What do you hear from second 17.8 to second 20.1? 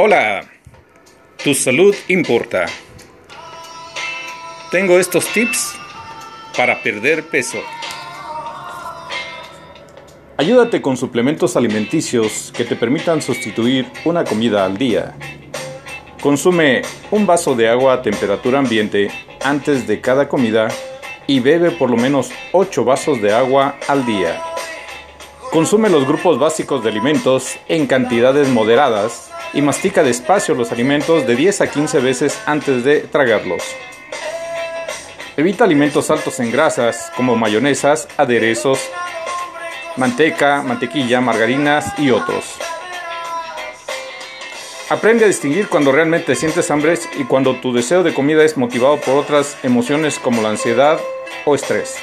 a temperatura ambiente antes de